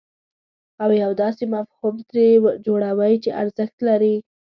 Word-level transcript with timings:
او 0.83 0.89
یو 1.03 1.11
داسې 1.21 1.43
مفهوم 1.55 1.95
ترې 2.09 2.27
جوړوئ 2.65 3.13
چې 3.23 3.29
ارزښت 3.41 3.77
لري. 3.87 4.15